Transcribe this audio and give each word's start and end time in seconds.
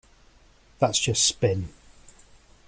That's 0.79 0.97
just 0.97 1.21
spin. 1.23 1.69